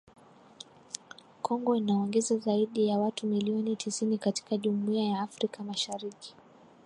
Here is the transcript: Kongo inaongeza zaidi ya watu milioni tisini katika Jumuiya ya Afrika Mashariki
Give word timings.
Kongo 1.41 1.75
inaongeza 1.75 2.37
zaidi 2.37 2.87
ya 2.87 2.97
watu 2.97 3.27
milioni 3.27 3.75
tisini 3.75 4.17
katika 4.17 4.57
Jumuiya 4.57 5.03
ya 5.07 5.21
Afrika 5.21 5.63
Mashariki 5.63 6.35